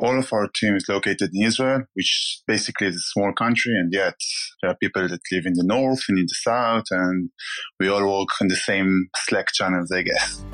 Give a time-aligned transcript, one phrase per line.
[0.00, 3.92] All of our team is located in Israel, which basically is a small country, and
[3.92, 4.14] yet
[4.62, 7.30] there are people that live in the north and in the south, and
[7.80, 10.44] we all work in the same Slack channels, I guess.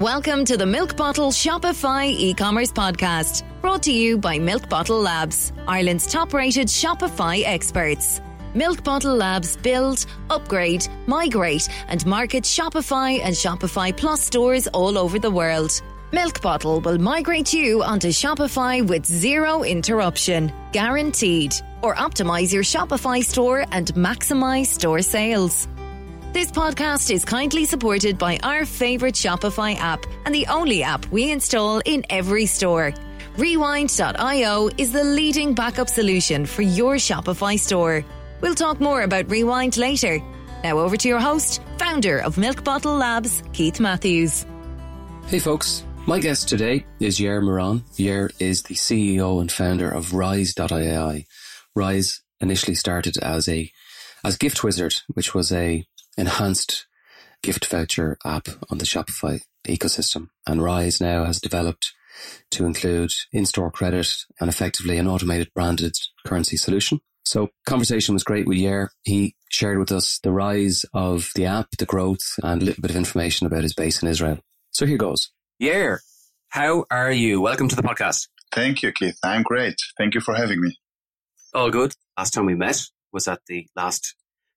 [0.00, 5.52] Welcome to the Milk Bottle Shopify e-commerce podcast, brought to you by Milk Bottle Labs,
[5.68, 8.20] Ireland's top-rated Shopify experts.
[8.54, 15.18] Milk Bottle Labs build, upgrade, migrate, and market Shopify and Shopify Plus stores all over
[15.18, 15.82] the world.
[16.12, 23.24] Milk Bottle will migrate you onto Shopify with zero interruption, guaranteed, or optimize your Shopify
[23.24, 25.66] store and maximize store sales.
[26.32, 31.32] This podcast is kindly supported by our favorite Shopify app and the only app we
[31.32, 32.94] install in every store.
[33.36, 38.04] Rewind.io is the leading backup solution for your Shopify store.
[38.40, 40.20] We'll talk more about Rewind later.
[40.62, 44.46] Now over to your host, founder of Milk Bottle Labs, Keith Matthews.
[45.26, 47.80] Hey folks, my guest today is Yair Moran.
[47.96, 51.26] Yair is the CEO and founder of Rise.ai.
[51.74, 53.70] Rise initially started as a
[54.24, 56.86] as Gift Wizard, which was a enhanced
[57.42, 60.28] gift voucher app on the Shopify ecosystem.
[60.46, 61.92] And Rise now has developed
[62.52, 64.08] to include in-store credit
[64.40, 67.00] and effectively an automated branded currency solution.
[67.24, 68.88] So conversation was great with Yair.
[69.02, 72.90] He shared with us the rise of the app, the growth, and a little bit
[72.90, 74.38] of information about his base in Israel.
[74.72, 75.30] So here goes.
[75.62, 75.98] Yair,
[76.48, 77.40] how are you?
[77.40, 78.28] Welcome to the podcast.
[78.52, 79.18] Thank you, Keith.
[79.24, 79.76] I'm great.
[79.96, 80.76] Thank you for having me.
[81.54, 81.94] All good.
[82.18, 84.14] Last time we met was at the last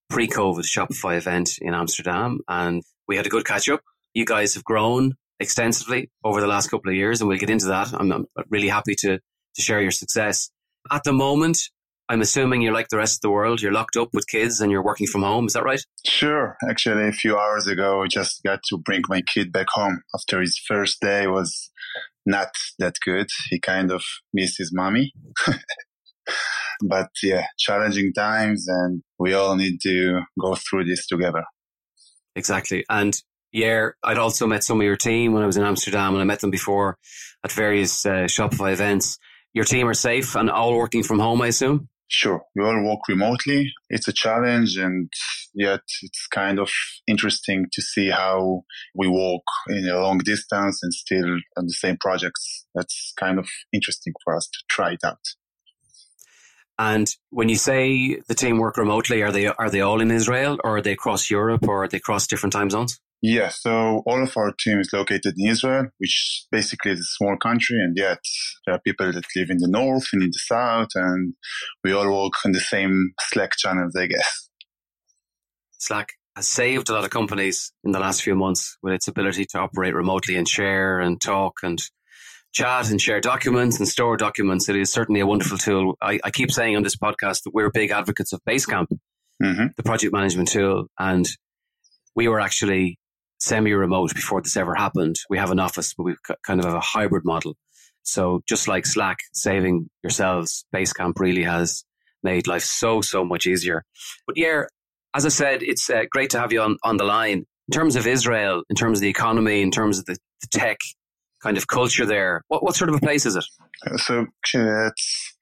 [0.10, 3.82] pre-COVID Shopify event in Amsterdam and we had a good catch up.
[4.14, 7.68] You guys have grown extensively over the last couple of years and we'll get into
[7.68, 7.94] that.
[7.94, 10.50] I'm, I'm really happy to, to share your success.
[10.92, 11.60] At the moment,
[12.10, 13.62] I'm assuming you're like the rest of the world.
[13.62, 15.48] You're locked up with kids and you're working from home.
[15.48, 15.82] Is that right?
[16.06, 16.56] Sure.
[16.70, 20.40] Actually, a few hours ago, I just got to bring my kid back home after
[20.40, 21.70] his first day was
[22.26, 23.28] not that good.
[23.50, 25.12] He kind of missed his mommy.
[26.82, 31.44] but yeah, challenging times and we all need to go through this together.
[32.36, 32.86] Exactly.
[32.90, 33.18] And
[33.52, 36.26] yeah, I'd also met some of your team when I was in Amsterdam and I
[36.26, 36.98] met them before
[37.44, 39.18] at various uh, Shopify events.
[39.54, 41.90] Your team are safe and all working from home, I assume?
[42.10, 42.42] Sure.
[42.56, 43.74] We all work remotely.
[43.90, 45.12] It's a challenge and
[45.54, 46.70] yet it's kind of
[47.06, 48.64] interesting to see how
[48.96, 52.66] we work in a long distance and still on the same projects.
[52.74, 55.20] That's kind of interesting for us to try it out.
[56.80, 60.60] And when you say the team work remotely, are they are they all in Israel,
[60.64, 63.00] or are they across Europe, or are they across different time zones?
[63.22, 67.36] Yeah, so all of our team is located in Israel, which basically is a small
[67.38, 68.20] country, and yet
[68.66, 71.34] there are people that live in the north and in the south, and
[71.84, 74.50] we all work in the same Slack channels, I guess.
[75.80, 79.46] Slack has saved a lot of companies in the last few months with its ability
[79.46, 81.82] to operate remotely and share and talk and
[82.54, 84.70] chat and share documents and store documents.
[84.70, 85.98] It is certainly a wonderful tool.
[86.02, 88.88] I, I keep saying on this podcast that we're big advocates of Basecamp,
[89.42, 89.66] mm-hmm.
[89.76, 90.86] the project management tool.
[91.00, 91.28] And
[92.16, 93.00] we were actually
[93.40, 95.18] semi remote before this ever happened.
[95.30, 96.16] We have an office, but we
[96.46, 97.56] kind of have a hybrid model.
[98.04, 101.84] So just like Slack saving yourselves, Basecamp really has
[102.24, 103.84] made life so, so much easier.
[104.26, 104.64] But yeah,
[105.14, 107.46] as I said, it's uh, great to have you on, on the line.
[107.68, 110.78] In terms of Israel, in terms of the economy, in terms of the, the tech,
[111.44, 112.44] kind of culture there.
[112.48, 113.46] What, what sort of a place is it?
[113.98, 115.37] So it's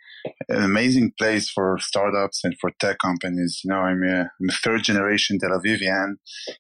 [0.50, 3.62] an amazing place for startups and for tech companies.
[3.64, 6.16] You know, I'm a, I'm a third generation Tel Avivian,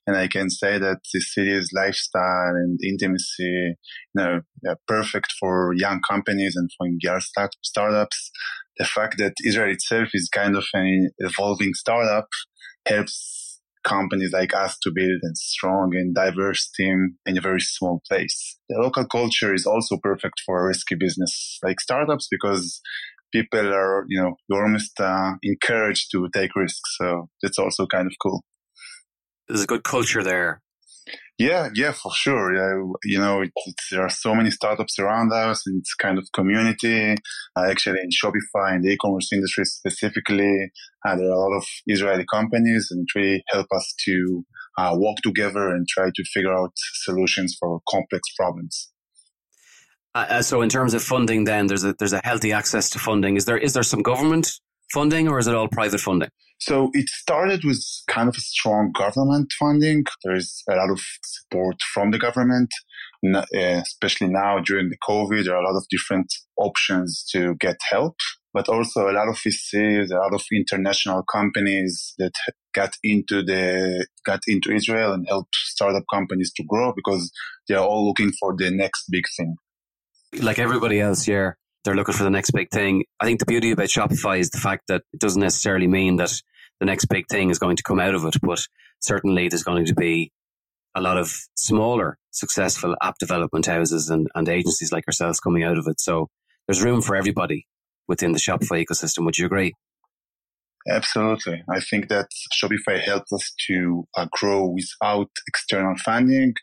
[0.07, 3.75] and I can say that the city's lifestyle and intimacy, you
[4.15, 4.41] know,
[4.87, 7.19] perfect for young companies and for young
[7.63, 8.31] startups.
[8.77, 12.27] The fact that Israel itself is kind of an evolving startup
[12.85, 13.45] helps
[13.85, 18.57] companies like us to build a strong and diverse team in a very small place.
[18.67, 22.81] The local culture is also perfect for a risky business like startups because
[23.35, 26.89] people are, you know, you're almost uh, encouraged to take risks.
[26.97, 28.43] So that's also kind of cool.
[29.47, 30.61] There's a good culture there.
[31.37, 32.55] Yeah, yeah, for sure.
[32.55, 33.51] Yeah, you know, it,
[33.91, 37.15] there are so many startups around us, and it's kind of community.
[37.57, 40.71] Uh, actually, in Shopify and the e-commerce industry specifically,
[41.05, 44.45] uh, there are a lot of Israeli companies, and it really help us to
[44.77, 46.71] uh, work together and try to figure out
[47.03, 48.91] solutions for complex problems.
[50.15, 52.99] Uh, uh, so, in terms of funding, then there's a there's a healthy access to
[52.99, 53.35] funding.
[53.35, 54.59] Is there is there some government
[54.93, 56.29] funding, or is it all private funding?
[56.57, 60.05] So it started with kind of a strong government funding.
[60.23, 62.69] There is a lot of support from the government,
[63.35, 65.43] uh, especially now during the COVID.
[65.43, 68.15] There are a lot of different options to get help.
[68.53, 72.31] but also a lot of VCs, a lot of international companies that
[72.73, 77.33] got into the got into Israel and helped startup companies to grow because
[77.67, 79.57] they are all looking for the next big thing.
[80.41, 81.51] Like everybody else, yeah,
[81.83, 83.05] they're looking for the next big thing.
[83.19, 86.33] I think the beauty about Shopify is the fact that it doesn't necessarily mean that
[86.79, 88.67] the next big thing is going to come out of it, but
[88.99, 90.31] certainly there's going to be
[90.95, 95.77] a lot of smaller successful app development houses and, and agencies like ourselves coming out
[95.77, 95.99] of it.
[95.99, 96.29] So
[96.67, 97.67] there's room for everybody
[98.07, 99.25] within the Shopify ecosystem.
[99.25, 99.73] Would you agree?
[100.87, 101.63] Absolutely.
[101.69, 106.53] I think that Shopify helps us to uh, grow without external funding,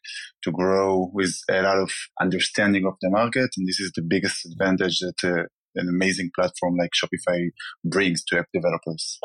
[0.45, 1.91] to grow with a lot of
[2.21, 3.51] understanding of the market.
[3.57, 7.49] And this is the biggest advantage that uh, an amazing platform like Shopify
[7.85, 9.19] brings to app developers.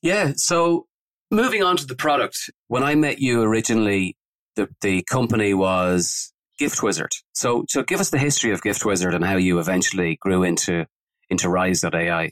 [0.00, 0.34] Yeah.
[0.36, 0.86] So
[1.30, 2.36] moving on to the product,
[2.68, 4.16] when I met you originally,
[4.54, 7.10] the, the company was Gift Wizard.
[7.32, 10.86] So, so give us the history of Gift Wizard and how you eventually grew into
[11.30, 12.30] into Rise.ai.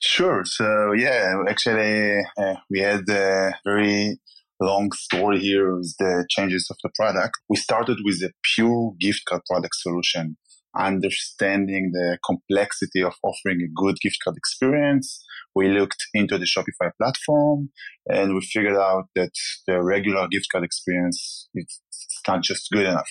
[0.00, 0.44] Sure.
[0.46, 4.18] So yeah, actually, uh, we had a very
[4.58, 7.38] long story here with the changes of the product.
[7.50, 10.38] We started with a pure gift card product solution,
[10.74, 15.22] understanding the complexity of offering a good gift card experience.
[15.54, 17.68] We looked into the Shopify platform
[18.08, 19.32] and we figured out that
[19.66, 21.80] the regular gift card experience is
[22.26, 23.10] not just good enough.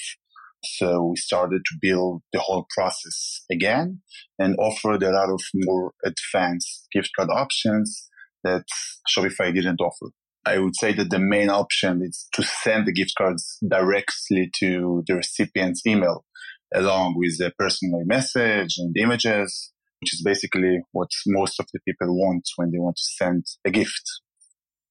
[0.63, 4.01] So we started to build the whole process again
[4.37, 8.09] and offered a lot of more advanced gift card options
[8.43, 8.65] that
[9.09, 10.11] Shopify didn't offer.
[10.45, 15.03] I would say that the main option is to send the gift cards directly to
[15.07, 16.25] the recipient's email
[16.73, 19.71] along with a personal message and images,
[20.01, 23.71] which is basically what most of the people want when they want to send a
[23.71, 24.03] gift.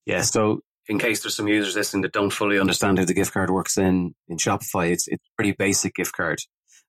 [0.06, 0.22] Yeah.
[0.22, 3.50] So in case there's some users listening that don't fully understand how the gift card
[3.50, 6.38] works in, in Shopify, it's it's pretty basic gift card.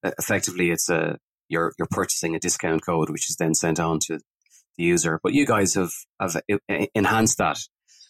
[0.03, 1.17] Uh, effectively, it's a
[1.49, 4.19] you're you're purchasing a discount code, which is then sent on to
[4.77, 5.19] the user.
[5.21, 6.41] But you guys have have
[6.95, 7.59] enhanced that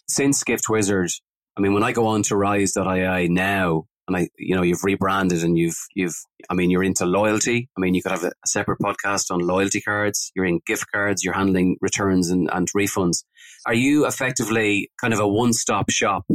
[0.08, 1.10] since Gift Wizard.
[1.58, 5.44] I mean, when I go on to Rise.ai now, and I, you know, you've rebranded
[5.44, 6.16] and you've, you've,
[6.50, 7.70] I mean, you're into loyalty.
[7.78, 10.32] I mean, you could have a, a separate podcast on loyalty cards.
[10.36, 11.24] You're in gift cards.
[11.24, 13.24] You're handling returns and, and refunds.
[13.66, 16.26] Are you effectively kind of a one stop shop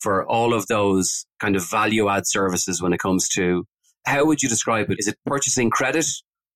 [0.00, 3.64] for all of those kind of value add services when it comes to
[4.06, 4.98] how would you describe it?
[4.98, 6.06] Is it purchasing credit?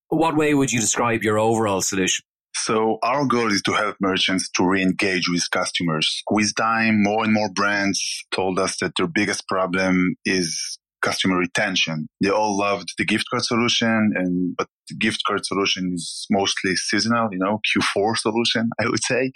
[0.08, 2.24] What way would you describe your overall solution?
[2.56, 6.22] So our goal is to help merchants to re-engage with customers.
[6.30, 12.08] With time, more and more brands told us that their biggest problem is customer retention.
[12.22, 16.76] They all loved the gift card solution and, but the gift card solution is mostly
[16.76, 19.32] seasonal, you know, Q4 solution, I would say.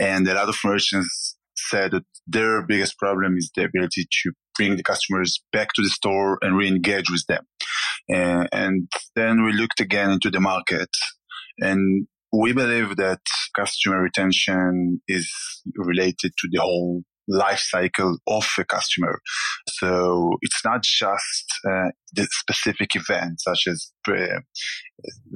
[0.00, 4.76] And a lot of merchants said that their biggest problem is the ability to bring
[4.76, 7.44] the customers back to the store and re-engage with them.
[8.08, 10.88] And, and then we looked again into the market
[11.58, 13.20] and we believe that
[13.56, 15.30] customer retention is
[15.76, 19.20] related to the whole life cycle of a customer.
[19.68, 24.40] So it's not just uh, the specific event, such as uh,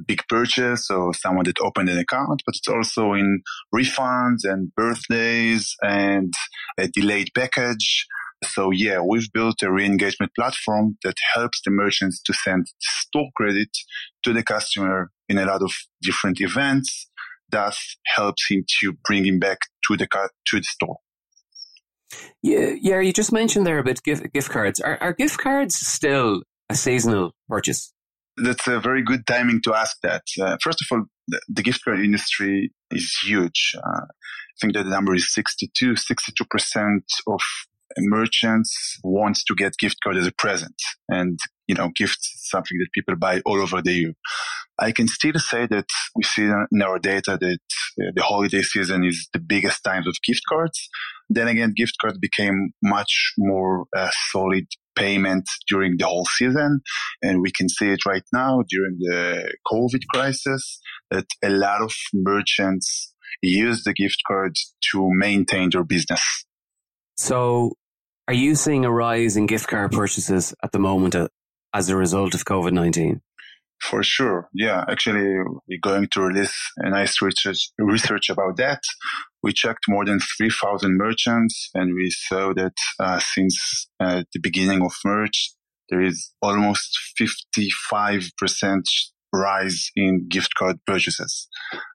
[0.07, 3.41] big purchase or someone that opened an account, but it's also in
[3.73, 6.33] refunds and birthdays and
[6.77, 8.05] a delayed package.
[8.43, 13.69] So yeah, we've built a re-engagement platform that helps the merchants to send store credit
[14.23, 15.71] to the customer in a lot of
[16.01, 17.09] different events.
[17.51, 20.97] Thus helps him to bring him back to the to the store.
[22.41, 22.99] Yeah, yeah.
[22.99, 24.79] You just mentioned there about gift gift cards.
[24.79, 27.93] Are, are gift cards still a seasonal purchase?
[28.37, 30.23] That's a very good timing to ask that.
[30.39, 33.75] Uh, first of all, the, the, gift card industry is huge.
[33.75, 37.41] Uh, I think that the number is 62, 62% of
[37.97, 40.75] merchants want to get gift card as a present.
[41.07, 44.13] And, you know, gift something that people buy all over the year.
[44.79, 47.59] I can still say that we see in our data that
[48.01, 50.89] uh, the holiday season is the biggest times of gift cards.
[51.29, 54.65] Then again, gift cards became much more uh, solid
[54.95, 56.81] payment during the whole season.
[57.21, 60.79] And we can see it right now during the COVID crisis
[61.11, 66.45] that a lot of merchants use the gift cards to maintain their business.
[67.19, 67.73] So
[68.29, 71.27] are you seeing a rise in gift card purchases at the moment uh,
[71.73, 73.19] as a result of COVID-19?
[73.81, 74.47] For sure.
[74.53, 74.85] Yeah.
[74.87, 78.79] Actually, we're going to release a nice research, research about that.
[79.43, 84.81] We checked more than 3,000 merchants and we saw that uh, since uh, the beginning
[84.81, 85.51] of March,
[85.89, 88.81] there is almost 55%
[89.33, 91.49] rise in gift card purchases.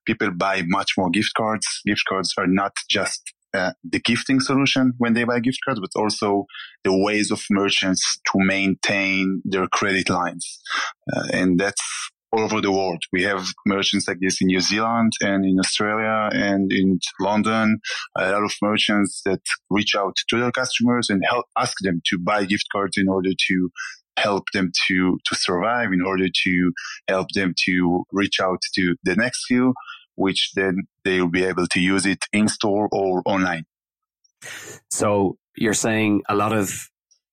[0.06, 1.66] People buy much more gift cards.
[1.86, 5.90] Gift cards are not just uh, the gifting solution when they buy gift cards, but
[5.96, 6.46] also
[6.82, 10.60] the ways of merchants to maintain their credit lines.
[11.14, 11.80] Uh, and that's
[12.32, 13.02] all over the world.
[13.12, 17.78] We have merchants like this in New Zealand and in Australia and in London.
[18.18, 22.18] A lot of merchants that reach out to their customers and help ask them to
[22.18, 23.70] buy gift cards in order to
[24.16, 26.72] help them to, to survive, in order to
[27.08, 29.74] help them to reach out to the next few,
[30.16, 33.64] which then they will be able to use it in store or online.
[34.90, 36.88] So you're saying a lot of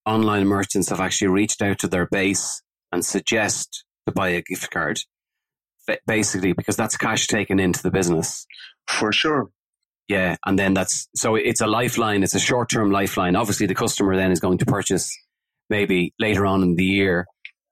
[0.05, 2.61] online merchants have actually reached out to their base
[2.91, 4.99] and suggest to buy a gift card,
[6.07, 8.45] basically because that's cash taken into the business.
[8.87, 9.49] For sure.
[10.07, 12.23] Yeah, and then that's so it's a lifeline.
[12.23, 13.35] It's a short-term lifeline.
[13.37, 15.15] Obviously, the customer then is going to purchase
[15.69, 17.25] maybe later on in the year,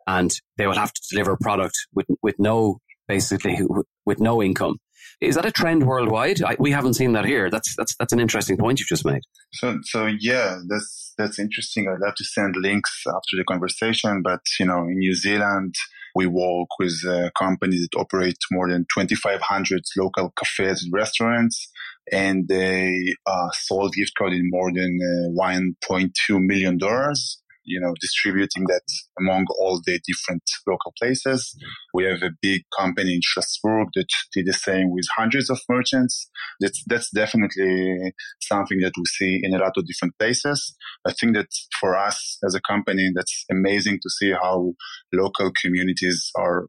[0.08, 3.60] and they will have to deliver a product with with no basically
[4.06, 4.78] with no income.
[5.22, 6.42] Is that a trend worldwide?
[6.42, 7.50] I, we haven't seen that here.
[7.50, 9.22] That's that's that's an interesting point you've just made.
[9.54, 11.88] So so yeah, that's that's interesting.
[11.88, 15.76] I'd love to send links after the conversation, but you know, in New Zealand,
[16.16, 21.70] we work with uh, companies that operate more than 2,500 local cafes and restaurants,
[22.12, 27.94] and they uh, sold gift card in more than uh, 1.2 million dollars you know,
[28.02, 28.82] distributing that
[29.20, 31.56] among all the different local places.
[31.94, 36.30] We have a big company in Strasbourg that did the same with hundreds of merchants.
[36.60, 40.76] That's, that's definitely something that we see in a lot of different places.
[41.08, 41.50] I think that
[41.80, 44.74] for us as a company, that's amazing to see how
[45.14, 46.66] local communities are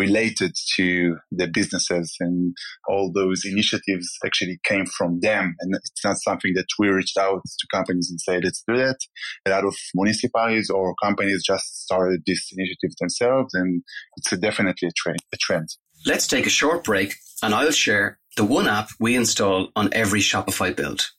[0.00, 2.54] related to the businesses and
[2.88, 5.54] all those initiatives actually came from them.
[5.60, 8.98] And it's not something that we reached out to companies and say, let's do that.
[9.46, 13.52] A lot of municipalities or companies just started this initiative themselves.
[13.54, 13.82] And
[14.16, 15.68] it's a definitely a trend, a trend.
[16.06, 20.20] Let's take a short break and I'll share the one app we install on every
[20.20, 21.10] Shopify build.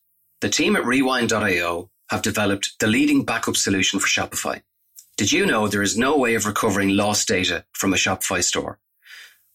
[0.42, 4.62] The team at rewind.io have developed the leading backup solution for Shopify.
[5.22, 8.80] Did you know there is no way of recovering lost data from a Shopify store?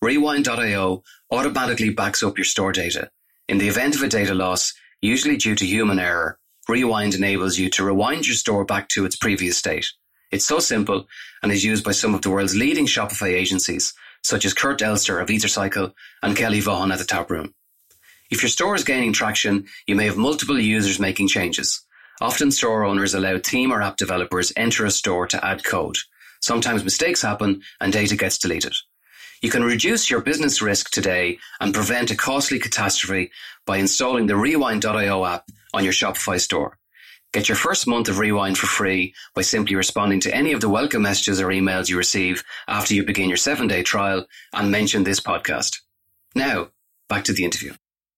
[0.01, 3.11] Rewind.io automatically backs up your store data.
[3.49, 7.69] In the event of a data loss, usually due to human error, Rewind enables you
[7.71, 9.91] to rewind your store back to its previous state.
[10.31, 11.09] It's so simple
[11.43, 13.93] and is used by some of the world's leading Shopify agencies,
[14.23, 15.93] such as Kurt Elster of EtherCycle
[16.23, 17.57] and Kelly Vaughn at the Tap Room.
[18.31, 21.85] If your store is gaining traction, you may have multiple users making changes.
[22.21, 25.97] Often store owners allow team or app developers enter a store to add code.
[26.41, 28.75] Sometimes mistakes happen and data gets deleted.
[29.43, 33.31] You can reduce your business risk today and prevent a costly catastrophe
[33.67, 35.45] by installing the Rewind.io app
[35.75, 36.79] on your Shopify store.
[37.33, 40.71] Get your first month of Rewind for free by simply responding to any of the
[40.71, 45.05] welcome messages or emails you receive after you begin your seven day trial and mention
[45.05, 45.81] this podcast.
[46.35, 46.69] Now,
[47.09, 47.75] back to the interview.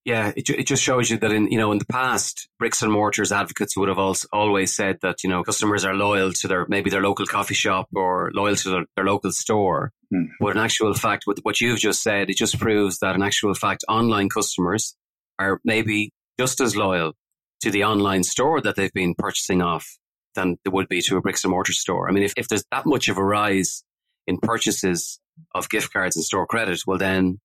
[0.08, 2.90] Yeah, it, it just shows you that in you know in the past, bricks and
[2.90, 6.64] mortars advocates would have also always said that you know customers are loyal to their
[6.66, 9.92] maybe their local coffee shop or loyal to their, their local store.
[10.10, 10.28] Hmm.
[10.40, 13.52] But in actual fact, with what you've just said, it just proves that in actual
[13.52, 14.96] fact, online customers
[15.38, 17.12] are maybe just as loyal
[17.60, 19.98] to the online store that they've been purchasing off
[20.34, 22.08] than they would be to a bricks and mortar store.
[22.08, 23.84] I mean, if, if there's that much of a rise
[24.26, 25.20] in purchases
[25.54, 27.40] of gift cards and store credit, well then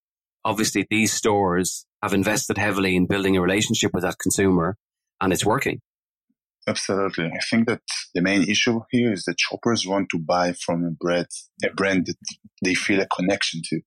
[0.45, 4.75] obviously these stores have invested heavily in building a relationship with that consumer
[5.21, 5.79] and it's working.
[6.67, 7.25] Absolutely.
[7.25, 7.81] I think that
[8.13, 11.27] the main issue here is that shoppers want to buy from a brand,
[11.63, 12.15] a brand that
[12.61, 13.81] they feel a connection to.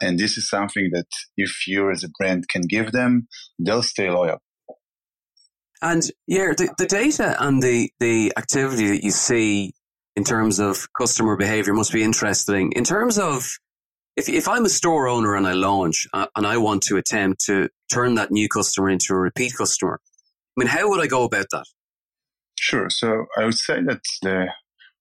[0.00, 3.28] And this is something that if you as a brand can give them,
[3.58, 4.38] they'll stay loyal.
[5.80, 9.72] And yeah, the, the data and the, the activity that you see
[10.16, 12.72] in terms of customer behavior must be interesting.
[12.72, 13.48] In terms of
[14.18, 17.44] if, if I'm a store owner and I launch uh, and I want to attempt
[17.46, 21.22] to turn that new customer into a repeat customer, I mean, how would I go
[21.22, 21.66] about that?
[22.58, 22.90] Sure.
[22.90, 24.48] So I would say that the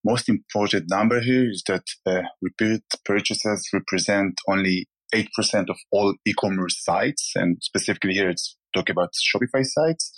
[0.06, 5.26] most important number here is that uh, repeat purchases represent only 8%
[5.70, 7.32] of all e-commerce sites.
[7.36, 10.14] And specifically here, it's talking about Shopify sites,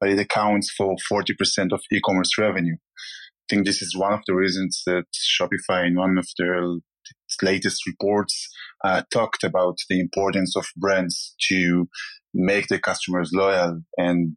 [0.00, 2.74] but it accounts for 40% of e-commerce revenue.
[2.74, 6.64] I think this is one of the reasons that Shopify in one of their
[7.42, 8.48] latest reports
[8.84, 11.88] uh, talked about the importance of brands to
[12.34, 14.36] make the customers loyal and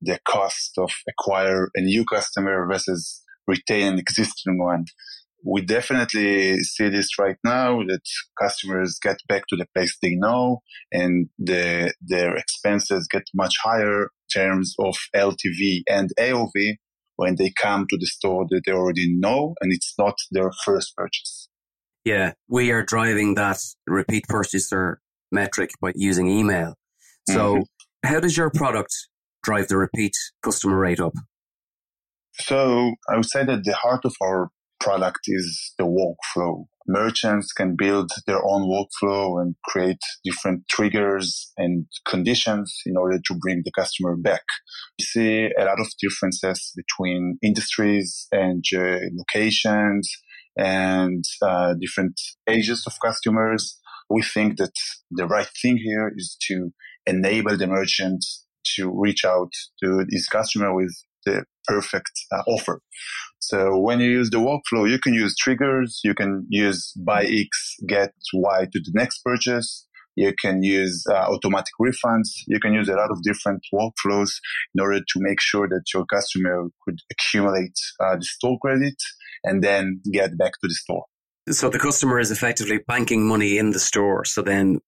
[0.00, 4.84] the cost of acquire a new customer versus retain an existing one.
[5.44, 8.00] We definitely see this right now that
[8.40, 14.02] customers get back to the place they know and the, their expenses get much higher
[14.02, 14.08] in
[14.42, 16.76] terms of LTV and AOV
[17.16, 20.94] when they come to the store that they already know and it's not their first
[20.96, 21.45] purchase.
[22.06, 25.00] Yeah, we are driving that repeat purchaser
[25.32, 26.74] metric by using email.
[27.28, 28.08] So, mm-hmm.
[28.08, 28.92] how does your product
[29.42, 31.14] drive the repeat customer rate up?
[32.34, 36.66] So, I would say that the heart of our product is the workflow.
[36.86, 43.34] merchants can build their own workflow and create different triggers and conditions in order to
[43.34, 44.44] bring the customer back.
[45.00, 50.08] We see a lot of differences between industries and uh, locations
[50.56, 53.78] and uh, different ages of customers.
[54.08, 54.72] We think that
[55.10, 56.72] the right thing here is to
[57.06, 58.24] enable the merchant
[58.76, 59.50] to reach out
[59.82, 60.94] to his customer with
[61.24, 62.80] the perfect uh, offer.
[63.40, 66.00] So when you use the workflow, you can use triggers.
[66.04, 69.86] You can use buy X, get Y to the next purchase.
[70.16, 72.30] You can use uh, automatic refunds.
[72.46, 74.30] You can use a lot of different workflows
[74.74, 78.94] in order to make sure that your customer could accumulate uh, the store credit
[79.46, 81.04] and then get back to the store.
[81.50, 84.24] So the customer is effectively banking money in the store.
[84.24, 84.80] So then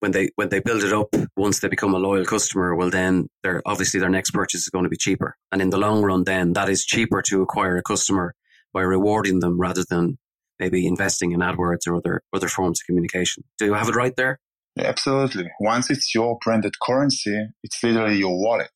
[0.00, 3.28] when they when they build it up, once they become a loyal customer, well then
[3.42, 5.36] their obviously their next purchase is going to be cheaper.
[5.52, 8.34] And in the long run then that is cheaper to acquire a customer
[8.74, 10.18] by rewarding them rather than
[10.58, 13.44] maybe investing in AdWords or other other forms of communication.
[13.58, 14.40] Do you have it right there?
[14.78, 15.50] Absolutely.
[15.60, 18.70] Once it's your branded currency, it's literally your wallet.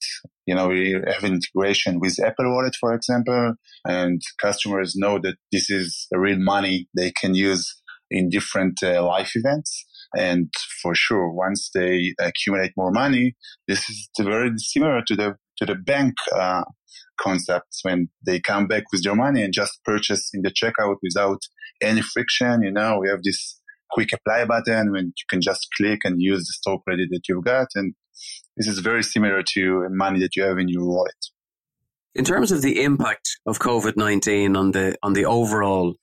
[0.47, 3.55] You know, we have integration with Apple Wallet, for example,
[3.87, 9.33] and customers know that this is real money they can use in different uh, life
[9.35, 9.87] events.
[10.17, 13.35] And for sure, once they accumulate more money,
[13.67, 16.65] this is very similar to the to the bank uh,
[17.21, 21.41] concepts when they come back with their money and just purchase in the checkout without
[21.83, 22.63] any friction.
[22.63, 23.61] You know, we have this
[23.91, 27.45] quick apply button when you can just click and use the store credit that you've
[27.45, 27.69] got.
[27.75, 27.95] And
[28.57, 31.15] this is very similar to money that you have in your wallet.
[32.15, 35.95] In terms of the impact of COVID-19 on the, on the overall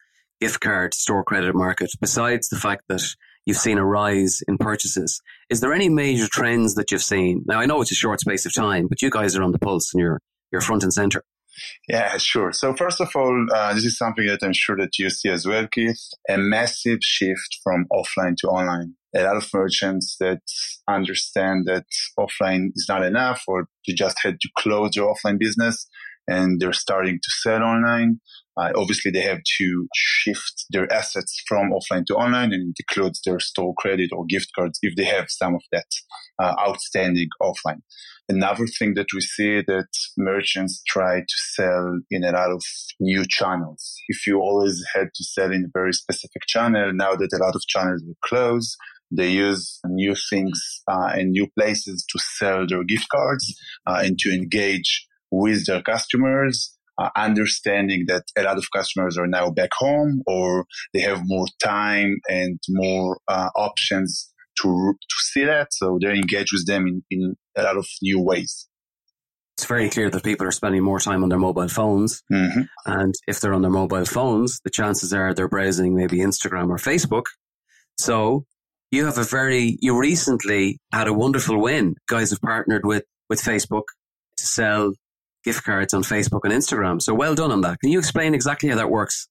[0.42, 3.04] gift card store credit market, besides the fact that
[3.46, 7.44] you've seen a rise in purchases, is there any major trends that you've seen?
[7.46, 9.60] Now, I know it's a short space of time, but you guys are on the
[9.60, 10.20] pulse and you're,
[10.52, 11.24] you're front and center.
[11.88, 12.52] Yeah, sure.
[12.54, 15.46] So first of all, uh, this is something that I'm sure that you see as
[15.46, 18.96] well, Keith, a massive shift from offline to online.
[19.16, 20.42] A lot of merchants that
[20.88, 21.86] understand that
[22.18, 25.88] offline is not enough or you just had to close your offline business
[26.28, 28.20] and they're starting to sell online.
[28.58, 33.22] Uh, obviously, they have to shift their assets from offline to online and it includes
[33.26, 35.88] their store credit or gift cards if they have some of that
[36.42, 37.82] uh, outstanding offline.
[38.30, 42.64] Another thing that we see that merchants try to sell in a lot of
[43.00, 43.96] new channels.
[44.08, 47.56] If you always had to sell in a very specific channel, now that a lot
[47.56, 48.78] of channels are closed,
[49.12, 53.54] they use new things uh, and new places to sell their gift cards
[53.86, 56.76] uh, and to engage with their customers.
[56.98, 61.48] Uh, understanding that a lot of customers are now back home or they have more
[61.64, 65.70] time and more uh, options to, to see that.
[65.72, 68.68] So they engage with them in, in a lot of new ways.
[69.58, 72.24] It's very clear that people are spending more time on their mobile phones.
[72.32, 72.62] Mm-hmm.
[72.86, 76.78] And if they're on their mobile phones, the chances are they're browsing maybe Instagram or
[76.78, 77.26] Facebook.
[77.98, 78.46] So
[78.92, 81.96] you have a very, you recently had a wonderful win.
[82.08, 83.84] Guys have partnered with, with Facebook
[84.38, 84.94] to sell
[85.44, 87.02] gift cards on Facebook and Instagram.
[87.02, 87.80] So well done on that.
[87.80, 89.28] Can you explain exactly how that works?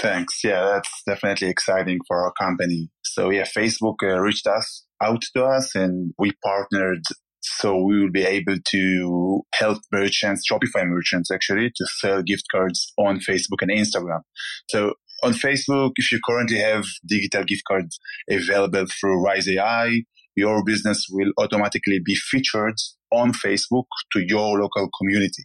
[0.00, 0.44] Thanks.
[0.44, 2.90] Yeah, that's definitely exciting for our company.
[3.02, 7.02] So yeah, Facebook uh, reached us out to us and we partnered
[7.42, 12.92] so we will be able to help merchants, Shopify merchants actually, to sell gift cards
[12.98, 14.20] on Facebook and Instagram.
[14.68, 20.02] So on Facebook, if you currently have digital gift cards available through Rise AI,
[20.36, 22.76] your business will automatically be featured
[23.12, 25.42] on Facebook to your local community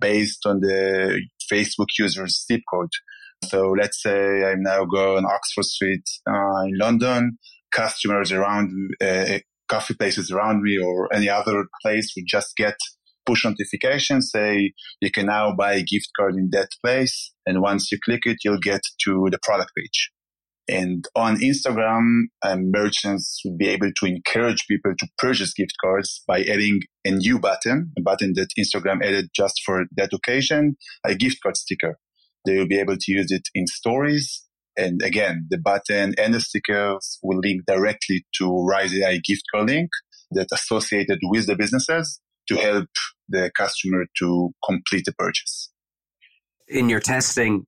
[0.00, 2.90] based on the Facebook user's zip code.
[3.44, 7.38] So let's say I'm now going Oxford Street uh, in London.
[7.72, 12.76] Customers around, uh, coffee places around me or any other place would just get
[13.26, 17.32] push notifications say you can now buy a gift card in that place.
[17.46, 20.10] And once you click it, you'll get to the product page.
[20.66, 26.22] And on Instagram, um, merchants will be able to encourage people to purchase gift cards
[26.26, 31.14] by adding a new button, a button that Instagram added just for that occasion, a
[31.14, 31.98] gift card sticker.
[32.46, 34.44] They will be able to use it in stories.
[34.76, 39.68] And again, the button and the stickers will link directly to Rise AI gift card
[39.68, 39.90] link
[40.30, 42.88] that associated with the businesses to help
[43.28, 45.70] the customer to complete the purchase.
[46.68, 47.66] In your testing,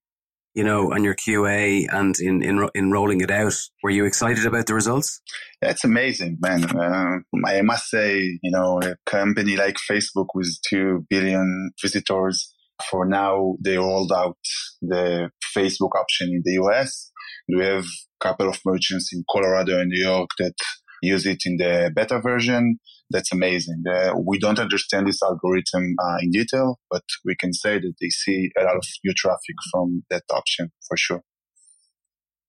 [0.55, 4.47] you know, on your QA and in, in, in rolling it out, were you excited
[4.47, 5.21] about the results?
[5.61, 6.65] That's amazing, man.
[6.65, 12.55] Uh, I must say, you know, a company like Facebook with 2 billion visitors,
[12.91, 14.37] for now, they rolled out
[14.83, 17.11] the Facebook option in the US.
[17.49, 20.55] We have a couple of merchants in Colorado and New York that
[21.03, 22.79] use it in the beta version.
[23.11, 23.85] That's amazing.
[23.89, 28.09] Uh, we don't understand this algorithm uh, in detail, but we can say that they
[28.09, 31.23] see a lot of new traffic from that option for sure.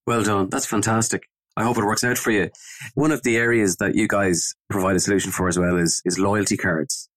[0.07, 0.49] Well done.
[0.49, 1.23] That's fantastic.
[1.57, 2.49] I hope it works out for you.
[2.93, 6.19] One of the areas that you guys provide a solution for as well is, is
[6.19, 7.09] loyalty cards,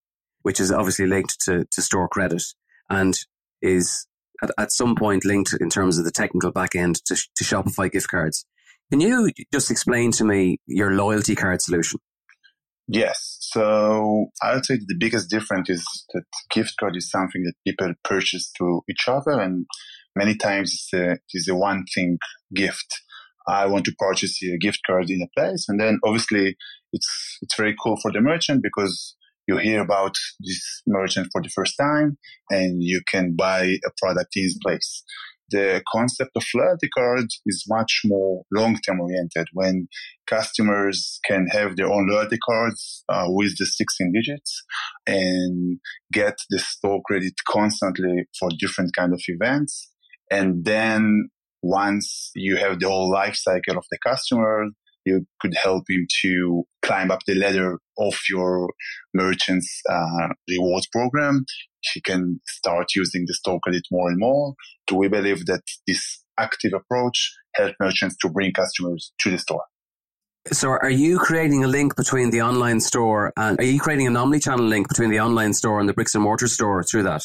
[0.43, 2.43] which is obviously linked to, to store credit
[2.88, 3.16] and
[3.62, 4.07] is
[4.43, 7.93] at, at some point linked in terms of the technical back end to, to Shopify
[7.93, 8.47] gift cards.
[8.90, 12.00] Can you just explain to me your loyalty card solution?
[12.88, 13.37] Yes.
[13.40, 17.92] So I would say the biggest difference is that gift card is something that people
[18.03, 19.64] purchase to each other and
[20.16, 22.18] many times it's a, it's a one thing
[22.53, 23.00] gift.
[23.46, 26.57] I want to purchase a gift card in a place and then obviously
[26.92, 29.14] it's, it's very cool for the merchant because
[29.46, 32.18] you hear about this merchant for the first time
[32.50, 35.05] and you can buy a product in his place
[35.50, 39.88] the concept of loyalty cards is much more long-term oriented when
[40.26, 44.62] customers can have their own loyalty cards uh, with the 16 digits
[45.06, 45.78] and
[46.12, 49.90] get the store credit constantly for different kind of events.
[50.30, 51.28] And then
[51.62, 54.66] once you have the whole life cycle of the customer,
[55.04, 58.68] you could help him to climb up the ladder of your
[59.14, 61.44] merchant's uh, rewards program
[61.93, 64.55] he can start using the store credit more and more.
[64.87, 69.64] Do we believe that this active approach helps merchants to bring customers to the store?
[70.46, 74.16] So are you creating a link between the online store and are you creating an
[74.16, 77.22] omni-channel link between the online store and the bricks and mortar store through that?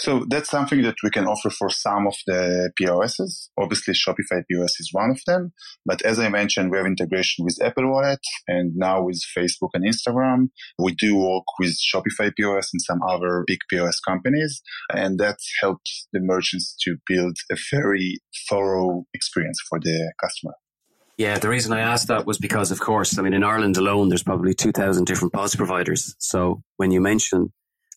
[0.00, 3.50] So that's something that we can offer for some of the POSs.
[3.56, 5.52] Obviously Shopify POS is one of them.
[5.84, 9.84] But as I mentioned, we have integration with Apple Wallet and now with Facebook and
[9.84, 10.48] Instagram.
[10.76, 14.60] We do work with Shopify POS and some other big POS companies.
[14.92, 18.18] And that helps the merchants to build a very
[18.50, 20.54] thorough experience for the customer.
[21.18, 24.10] Yeah, the reason I asked that was because, of course, I mean, in Ireland alone,
[24.10, 26.14] there's probably 2,000 different POS providers.
[26.18, 27.52] So when you mention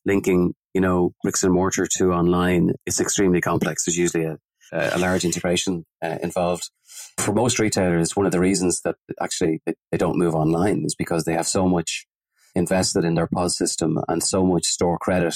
[0.06, 3.84] linking, you know, bricks and mortar to online, it's extremely complex.
[3.84, 4.38] There's usually a,
[4.72, 6.70] a large integration uh, involved.
[7.18, 11.26] For most retailers, one of the reasons that actually they don't move online is because
[11.26, 12.08] they have so much
[12.56, 15.36] invested in their POS system and so much store credit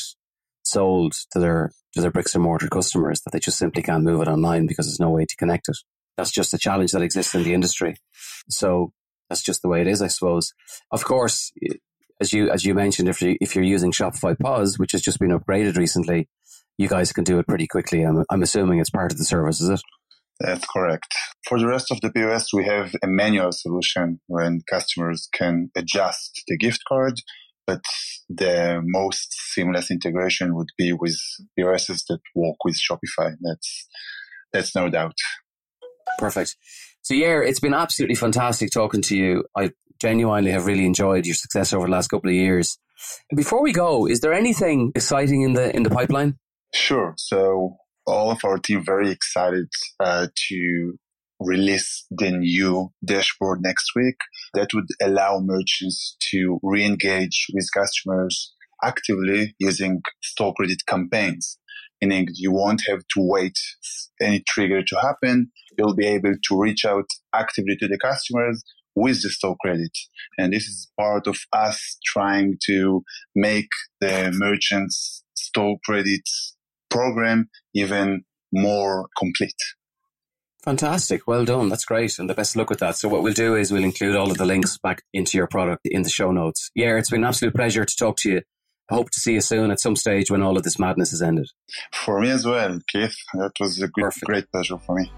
[0.64, 4.22] sold to their to their bricks and mortar customers that they just simply can't move
[4.22, 5.78] it online because there's no way to connect it
[6.18, 7.96] that's just a challenge that exists in the industry.
[8.50, 8.94] So
[9.30, 10.54] that's just the way it is, I suppose.
[10.92, 11.52] Of course,
[12.22, 15.20] as you as you mentioned, if you if you're using Shopify POS, which has just
[15.20, 16.30] been upgraded recently,
[16.78, 18.04] you guys can do it pretty quickly.
[18.04, 19.82] I'm I'm assuming it's part of the service, is it?
[20.40, 21.08] That's correct.
[21.48, 26.44] For the rest of the POS, we have a manual solution when customers can adjust
[26.48, 27.14] the gift card,
[27.68, 27.82] but
[28.30, 31.18] the most seamless integration would be with
[31.58, 33.34] POSs that work with Shopify.
[33.42, 33.88] That's
[34.52, 35.16] that's no doubt.
[36.18, 36.56] Perfect.
[37.02, 39.46] So yeah, it's been absolutely fantastic talking to you.
[39.58, 39.72] I
[40.02, 42.78] genuinely have really enjoyed your success over the last couple of years.
[43.36, 46.38] Before we go, is there anything exciting in the in the pipeline?
[46.74, 47.14] Sure.
[47.18, 49.68] So all of our team very excited
[50.00, 50.94] uh, to
[51.40, 54.16] release the new dashboard next week
[54.54, 61.58] that would allow merchants to re-engage with customers actively using store credit campaigns
[62.04, 63.58] meaning you won't have to wait
[64.22, 65.52] any trigger to happen.
[65.78, 68.64] You'll be able to reach out actively to the customers
[68.96, 69.92] with the store credit.
[70.38, 73.04] And this is part of us trying to
[73.36, 76.22] make the merchants store credit
[76.90, 79.56] program even more complete.
[80.64, 81.28] Fantastic.
[81.28, 81.68] Well done.
[81.68, 82.18] That's great.
[82.20, 82.96] And the best luck with that.
[82.96, 85.82] So what we'll do is we'll include all of the links back into your product
[85.84, 86.72] in the show notes.
[86.74, 88.42] Yeah, it's been an absolute pleasure to talk to you.
[88.90, 91.22] I hope to see you soon at some stage when all of this madness has
[91.22, 91.50] ended.
[91.94, 93.16] For me as well, Keith.
[93.34, 95.12] That was a good, great pleasure for me.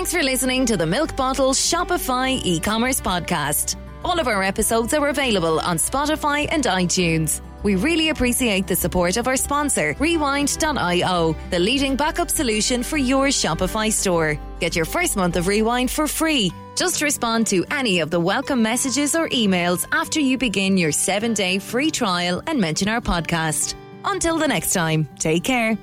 [0.00, 3.76] Thanks for listening to the Milk Bottle Shopify e-commerce podcast.
[4.02, 7.42] All of our episodes are available on Spotify and iTunes.
[7.62, 13.26] We really appreciate the support of our sponsor, Rewind.io, the leading backup solution for your
[13.26, 14.38] Shopify store.
[14.58, 16.50] Get your first month of Rewind for free.
[16.76, 21.34] Just respond to any of the welcome messages or emails after you begin your seven
[21.34, 23.74] day free trial and mention our podcast.
[24.06, 25.76] Until the next time, take care.